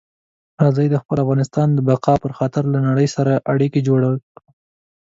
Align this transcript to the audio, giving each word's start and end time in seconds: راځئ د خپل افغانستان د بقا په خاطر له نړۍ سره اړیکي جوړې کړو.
راځئ 0.63 0.87
د 0.91 0.95
خپل 1.03 1.17
افغانستان 1.23 1.67
د 1.73 1.79
بقا 1.87 2.15
په 2.23 2.27
خاطر 2.37 2.63
له 2.73 2.79
نړۍ 2.87 3.07
سره 3.15 3.43
اړیکي 3.53 3.79
جوړې 3.87 4.07
کړو. 4.29 4.47